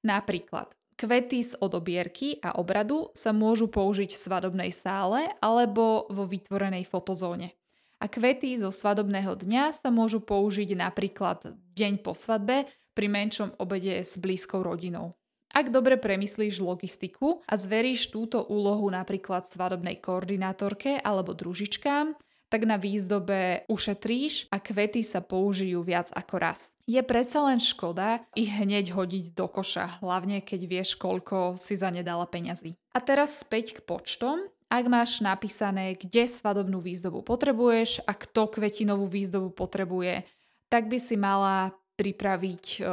Napríklad, 0.04 0.76
kvety 1.00 1.40
z 1.40 1.54
odobierky 1.64 2.44
a 2.44 2.60
obradu 2.60 3.16
sa 3.16 3.32
môžu 3.32 3.72
použiť 3.72 4.12
v 4.12 4.22
svadobnej 4.28 4.72
sále 4.76 5.32
alebo 5.40 6.10
vo 6.12 6.28
vytvorenej 6.28 6.84
fotozóne. 6.84 7.56
A 7.98 8.12
kvety 8.12 8.60
zo 8.60 8.76
svadobného 8.76 9.40
dňa 9.40 9.72
sa 9.72 9.88
môžu 9.88 10.20
použiť 10.20 10.76
napríklad 10.76 11.48
deň 11.80 12.04
po 12.04 12.12
svadbe 12.12 12.68
pri 12.92 13.08
menšom 13.08 13.56
obede 13.58 14.04
s 14.04 14.20
blízkou 14.20 14.62
rodinou. 14.62 15.16
Ak 15.56 15.72
dobre 15.72 15.96
premyslíš 15.96 16.60
logistiku 16.60 17.42
a 17.48 17.54
zveríš 17.56 18.12
túto 18.12 18.44
úlohu 18.48 18.92
napríklad 18.92 19.48
svadobnej 19.48 19.98
koordinátorke 20.04 21.00
alebo 21.00 21.32
družičkám, 21.32 22.14
tak 22.48 22.64
na 22.64 22.80
výzdobe 22.80 23.68
ušetríš 23.68 24.48
a 24.52 24.64
kvety 24.64 25.04
sa 25.04 25.20
použijú 25.20 25.84
viac 25.84 26.12
ako 26.16 26.36
raz. 26.40 26.72
Je 26.88 27.00
predsa 27.04 27.44
len 27.44 27.60
škoda 27.60 28.24
ich 28.40 28.48
hneď 28.48 28.96
hodiť 28.96 29.36
do 29.36 29.52
koša, 29.52 30.00
hlavne 30.00 30.40
keď 30.40 30.62
vieš, 30.64 30.96
koľko 30.96 31.60
si 31.60 31.76
za 31.76 31.92
ne 31.92 32.08
dala 32.08 32.24
peňazí. 32.24 32.80
A 32.96 33.04
teraz 33.04 33.44
späť 33.44 33.80
k 33.80 33.80
počtom. 33.84 34.48
Ak 34.68 34.84
máš 34.92 35.24
napísané, 35.24 35.96
kde 35.96 36.28
svadobnú 36.28 36.84
výzdobu 36.84 37.24
potrebuješ 37.24 38.04
a 38.04 38.12
kto 38.12 38.52
kvetinovú 38.52 39.08
výzdobu 39.08 39.56
potrebuje, 39.56 40.28
tak 40.68 40.92
by 40.92 41.00
si 41.00 41.16
mala 41.16 41.72
pripraviť 41.96 42.84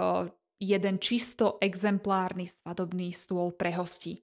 jeden 0.60 1.02
čisto 1.02 1.58
exemplárny 1.58 2.46
svadobný 2.46 3.10
stôl 3.10 3.54
pre 3.54 3.74
hostí. 3.74 4.22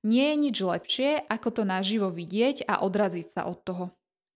Nie 0.00 0.32
je 0.32 0.36
nič 0.36 0.56
lepšie, 0.64 1.10
ako 1.28 1.48
to 1.60 1.62
naživo 1.68 2.08
vidieť 2.08 2.64
a 2.64 2.80
odraziť 2.80 3.26
sa 3.36 3.44
od 3.44 3.58
toho. 3.60 3.86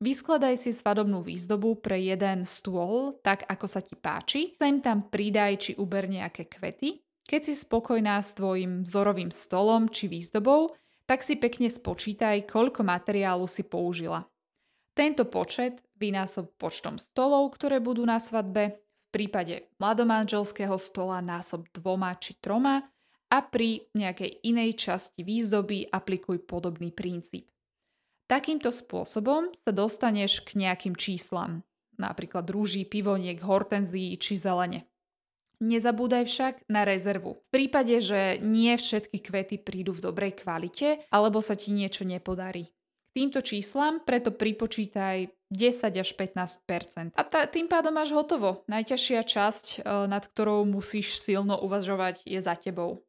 Vyskladaj 0.05 0.61
si 0.61 0.71
svadobnú 0.77 1.25
výzdobu 1.25 1.81
pre 1.81 1.97
jeden 1.97 2.45
stôl, 2.45 3.17
tak 3.25 3.49
ako 3.49 3.65
sa 3.65 3.81
ti 3.81 3.97
páči. 3.97 4.53
Sem 4.61 4.85
tam 4.85 5.09
pridaj 5.09 5.53
či 5.57 5.71
uber 5.81 6.05
nejaké 6.05 6.45
kvety. 6.51 7.01
Keď 7.25 7.41
si 7.41 7.55
spokojná 7.57 8.21
s 8.21 8.37
tvojim 8.37 8.85
vzorovým 8.85 9.33
stolom 9.33 9.89
či 9.89 10.13
výzdobou, 10.13 10.77
tak 11.09 11.25
si 11.25 11.41
pekne 11.41 11.73
spočítaj, 11.73 12.45
koľko 12.45 12.85
materiálu 12.85 13.49
si 13.49 13.65
použila. 13.65 14.29
Tento 14.93 15.25
počet 15.25 15.81
vynásob 15.97 16.53
počtom 16.61 17.01
stolov, 17.01 17.57
ktoré 17.57 17.81
budú 17.81 18.05
na 18.05 18.21
svadbe, 18.21 18.84
prípade 19.14 19.71
mladomanželského 19.78 20.75
stola 20.83 21.23
násob 21.23 21.71
dvoma 21.71 22.18
či 22.18 22.35
troma 22.42 22.83
a 23.30 23.38
pri 23.47 23.87
nejakej 23.94 24.42
inej 24.42 24.75
časti 24.75 25.23
výzdoby 25.23 25.87
aplikuj 25.87 26.42
podobný 26.42 26.90
princíp. 26.90 27.47
Takýmto 28.26 28.75
spôsobom 28.75 29.54
sa 29.54 29.71
dostaneš 29.71 30.42
k 30.42 30.66
nejakým 30.66 30.99
číslam, 30.99 31.62
napríklad 31.94 32.50
rúží, 32.50 32.83
pivoniek, 32.83 33.38
hortenzií 33.38 34.18
či 34.18 34.35
zelene. 34.35 34.90
Nezabúdaj 35.62 36.25
však 36.26 36.54
na 36.66 36.83
rezervu. 36.83 37.38
V 37.38 37.47
prípade, 37.54 38.02
že 38.02 38.42
nie 38.42 38.75
všetky 38.75 39.23
kvety 39.23 39.56
prídu 39.62 39.94
v 39.94 40.11
dobrej 40.11 40.42
kvalite 40.42 41.06
alebo 41.14 41.38
sa 41.38 41.54
ti 41.54 41.71
niečo 41.71 42.02
nepodarí. 42.02 42.66
K 42.66 43.11
týmto 43.14 43.38
číslam 43.38 44.02
preto 44.02 44.35
pripočítaj 44.35 45.44
10 45.55 45.95
až 45.95 46.11
15% 46.19 47.15
A 47.15 47.23
tá, 47.23 47.47
tým 47.47 47.71
pádom 47.71 47.95
máš 47.95 48.11
hotovo. 48.11 48.67
Najťažšia 48.67 49.23
časť, 49.23 49.67
e, 49.81 50.11
nad 50.11 50.27
ktorou 50.27 50.67
musíš 50.67 51.23
silno 51.23 51.55
uvažovať, 51.63 52.27
je 52.27 52.43
za 52.43 52.59
tebou. 52.59 53.07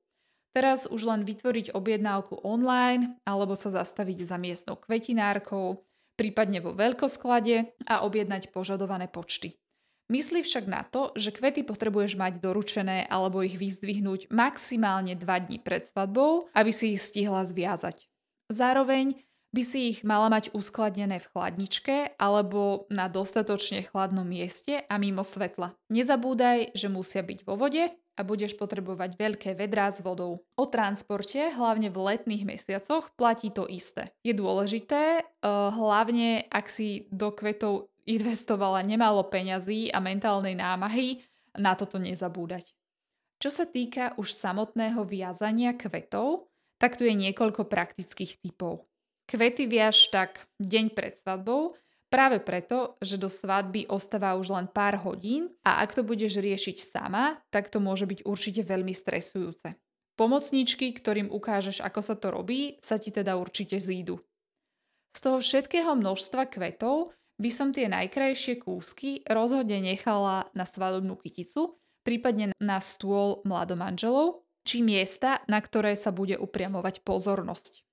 Teraz 0.55 0.87
už 0.87 1.03
len 1.09 1.21
vytvoriť 1.27 1.75
objednávku 1.75 2.39
online 2.45 3.19
alebo 3.27 3.59
sa 3.59 3.73
zastaviť 3.73 4.23
za 4.23 4.39
miestnou 4.39 4.79
kvetinárkou, 4.79 5.83
prípadne 6.15 6.63
vo 6.63 6.71
veľkosklade 6.71 7.75
a 7.83 8.07
objednať 8.07 8.55
požadované 8.55 9.11
počty. 9.11 9.59
Myslí 10.05 10.45
však 10.45 10.69
na 10.69 10.85
to, 10.85 11.11
že 11.17 11.33
kvety 11.33 11.65
potrebuješ 11.65 12.13
mať 12.15 12.37
doručené 12.37 13.09
alebo 13.09 13.41
ich 13.41 13.57
vyzdvihnúť 13.57 14.29
maximálne 14.29 15.17
2 15.17 15.25
dní 15.49 15.57
pred 15.59 15.81
svadbou, 15.81 16.47
aby 16.53 16.69
si 16.69 16.93
ich 16.93 17.01
stihla 17.01 17.41
zviazať. 17.43 18.05
Zároveň 18.53 19.24
by 19.55 19.63
si 19.63 19.95
ich 19.95 20.03
mala 20.03 20.27
mať 20.27 20.51
uskladnené 20.51 21.23
v 21.23 21.29
chladničke 21.31 22.19
alebo 22.19 22.91
na 22.91 23.07
dostatočne 23.07 23.87
chladnom 23.87 24.27
mieste 24.27 24.83
a 24.83 24.99
mimo 24.99 25.23
svetla. 25.23 25.71
Nezabúdaj, 25.87 26.75
že 26.75 26.91
musia 26.91 27.23
byť 27.23 27.47
vo 27.47 27.55
vode 27.55 27.87
a 28.15 28.21
budeš 28.23 28.59
potrebovať 28.59 29.15
veľké 29.15 29.55
vedrá 29.55 29.87
s 29.87 30.03
vodou. 30.03 30.43
O 30.59 30.65
transporte, 30.67 31.39
hlavne 31.55 31.87
v 31.87 31.99
letných 32.03 32.43
mesiacoch, 32.43 33.15
platí 33.15 33.47
to 33.51 33.63
isté. 33.71 34.11
Je 34.27 34.35
dôležité, 34.35 35.23
eh, 35.23 35.47
hlavne 35.47 36.43
ak 36.51 36.67
si 36.67 37.07
do 37.15 37.31
kvetov 37.31 37.87
investovala 38.05 38.83
nemálo 38.83 39.23
peňazí 39.31 39.87
a 39.87 40.03
mentálnej 40.03 40.59
námahy, 40.59 41.23
na 41.55 41.71
toto 41.71 41.95
nezabúdať. 41.95 42.67
Čo 43.39 43.49
sa 43.51 43.65
týka 43.67 44.11
už 44.19 44.35
samotného 44.35 45.07
viazania 45.07 45.71
kvetov, 45.71 46.51
tak 46.75 46.99
tu 46.99 47.07
je 47.07 47.15
niekoľko 47.15 47.67
praktických 47.71 48.43
typov. 48.43 48.83
Kvety 49.25 49.65
viaž 49.65 50.13
tak 50.13 50.45
deň 50.61 50.93
pred 50.93 51.17
svadbou, 51.17 51.73
práve 52.13 52.37
preto, 52.39 52.95
že 53.01 53.17
do 53.17 53.27
svadby 53.27 53.89
ostáva 53.89 54.37
už 54.37 54.53
len 54.53 54.67
pár 54.69 55.01
hodín 55.01 55.49
a 55.65 55.81
ak 55.81 55.97
to 55.97 56.01
budeš 56.05 56.37
riešiť 56.37 56.77
sama, 56.77 57.41
tak 57.49 57.73
to 57.73 57.81
môže 57.81 58.05
byť 58.05 58.21
určite 58.23 58.61
veľmi 58.61 58.93
stresujúce. 58.93 59.73
Pomocníčky, 60.15 60.95
ktorým 60.95 61.27
ukážeš, 61.27 61.83
ako 61.83 61.99
sa 61.99 62.15
to 62.15 62.31
robí, 62.31 62.79
sa 62.79 62.95
ti 62.95 63.11
teda 63.11 63.35
určite 63.35 63.81
zídu. 63.81 64.23
Z 65.11 65.19
toho 65.27 65.37
všetkého 65.43 65.91
množstva 65.95 66.47
kvetov 66.47 67.11
by 67.35 67.51
som 67.51 67.75
tie 67.75 67.91
najkrajšie 67.91 68.63
kúsky 68.63 69.23
rozhodne 69.27 69.83
nechala 69.83 70.47
na 70.55 70.63
svadobnú 70.63 71.19
kyticu, 71.19 71.75
prípadne 72.07 72.55
na 72.63 72.79
stôl 72.79 73.43
mladomanželov, 73.43 74.43
či 74.65 74.81
miesta, 74.81 75.43
na 75.51 75.59
ktoré 75.59 75.93
sa 75.99 76.15
bude 76.15 76.39
upriamovať 76.39 77.03
pozornosť. 77.03 77.84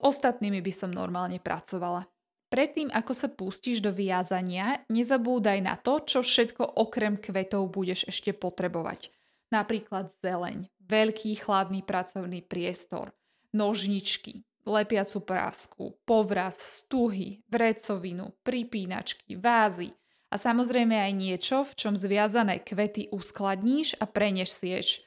Ostatnými 0.00 0.64
by 0.64 0.72
som 0.72 0.90
normálne 0.90 1.36
pracovala. 1.36 2.08
Predtým, 2.50 2.90
ako 2.90 3.12
sa 3.14 3.28
pustíš 3.30 3.78
do 3.78 3.94
viazania, 3.94 4.82
nezabúdaj 4.90 5.58
na 5.62 5.78
to, 5.78 6.02
čo 6.02 6.18
všetko 6.24 6.82
okrem 6.82 7.20
kvetov 7.20 7.70
budeš 7.70 8.10
ešte 8.10 8.34
potrebovať. 8.34 9.12
Napríklad 9.54 10.10
zeleň, 10.18 10.66
veľký 10.82 11.38
chladný 11.46 11.86
pracovný 11.86 12.42
priestor, 12.42 13.14
nožničky, 13.54 14.42
lepiacu 14.66 15.20
prásku, 15.22 15.84
povraz, 16.02 16.82
stuhy, 16.82 17.44
vrecovinu, 17.46 18.34
pripínačky, 18.42 19.38
vázy 19.38 19.94
a 20.30 20.38
samozrejme 20.38 20.94
aj 20.94 21.12
niečo, 21.14 21.56
v 21.66 21.72
čom 21.74 21.94
zviazané 21.94 22.62
kvety 22.62 23.10
uskladníš 23.14 23.98
a 23.98 24.06
prenesieš 24.06 25.06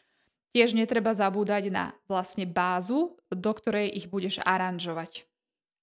Tiež 0.53 0.77
netreba 0.77 1.17
zabúdať 1.17 1.73
na 1.73 1.97
vlastne 2.05 2.45
bázu, 2.45 3.17
do 3.33 3.51
ktorej 3.51 3.89
ich 3.89 4.05
budeš 4.07 4.37
aranžovať. 4.45 5.25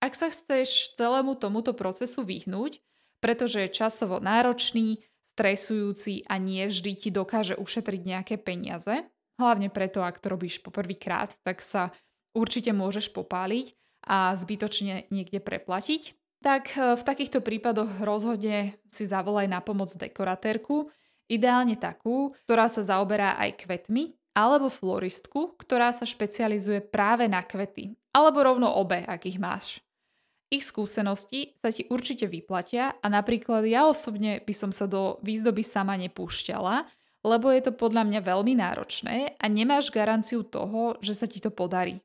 Ak 0.01 0.15
sa 0.15 0.31
chceš 0.31 0.95
celému 0.97 1.37
tomuto 1.37 1.75
procesu 1.75 2.23
vyhnúť, 2.23 2.81
pretože 3.21 3.67
je 3.67 3.77
časovo 3.77 4.23
náročný, 4.23 5.05
stresujúci 5.41 6.29
a 6.29 6.37
nie 6.37 6.69
vždy 6.69 6.93
ti 7.01 7.09
dokáže 7.09 7.57
ušetriť 7.57 8.01
nejaké 8.05 8.37
peniaze, 8.37 9.09
hlavne 9.41 9.73
preto, 9.73 10.05
ak 10.05 10.21
to 10.21 10.37
robíš 10.37 10.61
poprvýkrát, 10.61 11.33
tak 11.41 11.65
sa 11.65 11.97
určite 12.37 12.77
môžeš 12.77 13.09
popáliť 13.17 13.73
a 14.05 14.37
zbytočne 14.37 15.09
niekde 15.09 15.41
preplatiť, 15.41 16.13
tak 16.45 16.77
e, 16.77 16.93
v 16.93 17.03
takýchto 17.05 17.41
prípadoch 17.41 18.05
rozhodne 18.05 18.77
si 18.93 19.09
zavolaj 19.09 19.49
na 19.49 19.65
pomoc 19.65 19.97
dekoratérku, 19.97 20.93
ideálne 21.33 21.81
takú, 21.81 22.37
ktorá 22.45 22.69
sa 22.69 22.85
zaoberá 22.85 23.41
aj 23.41 23.65
kvetmi 23.65 24.20
alebo 24.35 24.71
floristku, 24.71 25.59
ktorá 25.59 25.90
sa 25.90 26.07
špecializuje 26.07 26.85
práve 26.87 27.27
na 27.27 27.43
kvety, 27.43 27.95
alebo 28.14 28.43
rovno 28.47 28.71
obe, 28.79 29.03
ak 29.03 29.27
ich 29.27 29.38
máš. 29.38 29.83
Ich 30.51 30.66
skúsenosti 30.66 31.55
sa 31.62 31.71
ti 31.71 31.87
určite 31.87 32.27
vyplatia 32.27 32.99
a 32.99 33.07
napríklad 33.07 33.62
ja 33.71 33.87
osobne 33.87 34.43
by 34.43 34.55
som 34.55 34.75
sa 34.75 34.90
do 34.90 35.23
výzdoby 35.23 35.62
sama 35.62 35.95
nepúšťala, 35.95 36.90
lebo 37.23 37.55
je 37.55 37.71
to 37.71 37.73
podľa 37.77 38.03
mňa 38.11 38.21
veľmi 38.27 38.59
náročné 38.59 39.38
a 39.38 39.45
nemáš 39.47 39.95
garanciu 39.95 40.43
toho, 40.43 40.99
že 40.99 41.14
sa 41.14 41.31
ti 41.31 41.38
to 41.38 41.55
podarí. 41.55 42.03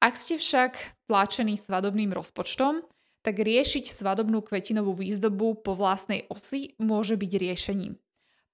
Ak 0.00 0.16
ste 0.16 0.40
však 0.40 1.04
tlačení 1.08 1.60
svadobným 1.60 2.12
rozpočtom, 2.12 2.84
tak 3.24 3.40
riešiť 3.40 3.88
svadobnú 3.88 4.44
kvetinovú 4.44 4.96
výzdobu 5.00 5.64
po 5.64 5.72
vlastnej 5.72 6.28
osi 6.28 6.76
môže 6.76 7.16
byť 7.16 7.32
riešením. 7.40 7.96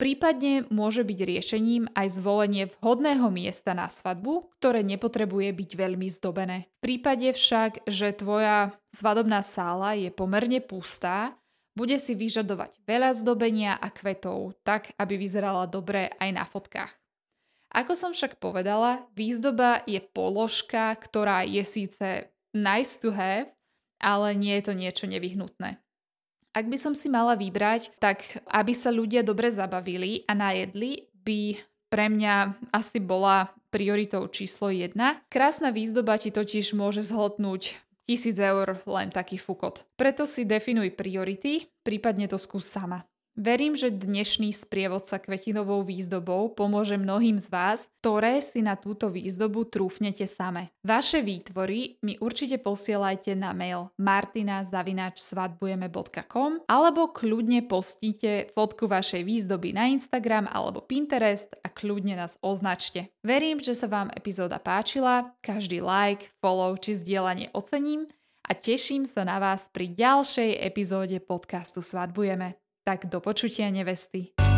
Prípadne 0.00 0.64
môže 0.72 1.04
byť 1.04 1.18
riešením 1.28 1.92
aj 1.92 2.16
zvolenie 2.16 2.72
vhodného 2.80 3.28
miesta 3.28 3.76
na 3.76 3.84
svadbu, 3.84 4.48
ktoré 4.56 4.80
nepotrebuje 4.80 5.52
byť 5.52 5.70
veľmi 5.76 6.08
zdobené. 6.08 6.72
V 6.80 6.88
prípade 6.88 7.28
však, 7.36 7.84
že 7.84 8.16
tvoja 8.16 8.72
svadobná 8.96 9.44
sála 9.44 9.92
je 10.00 10.08
pomerne 10.08 10.64
pustá, 10.64 11.36
bude 11.76 12.00
si 12.00 12.16
vyžadovať 12.16 12.80
veľa 12.88 13.12
zdobenia 13.12 13.76
a 13.76 13.92
kvetov, 13.92 14.56
tak 14.64 14.96
aby 14.96 15.20
vyzerala 15.20 15.68
dobre 15.68 16.08
aj 16.16 16.30
na 16.32 16.48
fotkách. 16.48 16.92
Ako 17.70 17.92
som 17.92 18.16
však 18.16 18.40
povedala, 18.40 19.04
výzdoba 19.12 19.84
je 19.84 20.00
položka, 20.00 20.96
ktorá 20.96 21.44
je 21.44 21.60
síce 21.60 22.32
nice 22.56 22.96
to 22.96 23.12
have, 23.12 23.52
ale 24.00 24.32
nie 24.32 24.56
je 24.58 24.64
to 24.64 24.72
niečo 24.72 25.04
nevyhnutné. 25.06 25.76
Ak 26.50 26.66
by 26.66 26.74
som 26.74 26.98
si 26.98 27.06
mala 27.06 27.38
vybrať, 27.38 27.94
tak 28.02 28.26
aby 28.50 28.74
sa 28.74 28.90
ľudia 28.90 29.22
dobre 29.22 29.54
zabavili 29.54 30.26
a 30.26 30.34
najedli, 30.34 31.06
by 31.22 31.62
pre 31.86 32.10
mňa 32.10 32.34
asi 32.74 32.98
bola 32.98 33.50
prioritou 33.70 34.26
číslo 34.26 34.70
1. 34.70 34.94
Krásna 35.30 35.70
výzdoba 35.70 36.18
ti 36.18 36.34
totiž 36.34 36.74
môže 36.74 37.06
zhltnúť 37.06 37.78
tisíc 38.02 38.38
eur 38.42 38.82
len 38.82 39.14
taký 39.14 39.38
fukot. 39.38 39.86
Preto 39.94 40.26
si 40.26 40.42
definuj 40.42 40.90
priority, 40.98 41.70
prípadne 41.86 42.26
to 42.26 42.34
skús 42.34 42.66
sama. 42.66 43.06
Verím, 43.38 43.78
že 43.78 43.94
dnešný 43.94 44.50
sprievodca 44.50 45.22
kvetinovou 45.22 45.86
výzdobou 45.86 46.50
pomôže 46.50 46.98
mnohým 46.98 47.38
z 47.38 47.46
vás, 47.46 47.86
ktoré 48.02 48.42
si 48.42 48.58
na 48.58 48.74
túto 48.74 49.06
výzdobu 49.06 49.70
trúfnete 49.70 50.26
same. 50.26 50.74
Vaše 50.82 51.22
výtvory 51.22 52.02
mi 52.02 52.18
určite 52.18 52.58
posielajte 52.58 53.38
na 53.38 53.54
mail 53.54 53.94
martina.svadbujeme.com 54.02 56.66
alebo 56.66 57.14
kľudne 57.14 57.70
postite 57.70 58.50
fotku 58.50 58.90
vašej 58.90 59.22
výzdoby 59.22 59.78
na 59.78 59.86
Instagram 59.94 60.50
alebo 60.50 60.82
Pinterest 60.82 61.54
a 61.62 61.70
kľudne 61.70 62.18
nás 62.18 62.34
označte. 62.42 63.14
Verím, 63.22 63.62
že 63.62 63.78
sa 63.78 63.86
vám 63.86 64.10
epizóda 64.10 64.58
páčila, 64.58 65.38
každý 65.38 65.78
like, 65.78 66.34
follow 66.42 66.74
či 66.74 66.98
zdieľanie 66.98 67.54
ocením 67.54 68.10
a 68.42 68.58
teším 68.58 69.06
sa 69.06 69.22
na 69.22 69.38
vás 69.38 69.70
pri 69.70 69.94
ďalšej 69.94 70.66
epizóde 70.66 71.22
podcastu 71.22 71.78
Svadbujeme. 71.78 72.58
Tak 72.84 73.06
do 73.06 73.20
počutia 73.20 73.70
nevesty. 73.70 74.49